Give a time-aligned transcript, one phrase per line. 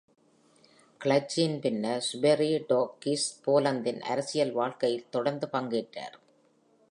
[1.01, 3.13] கிளர்ச்சியின் பின்னர், Zebrzydowski
[3.45, 6.17] போலந்தின் அரசியல் வாழ்க்கையில் தொடர்ந்து பங்கேற்றார்.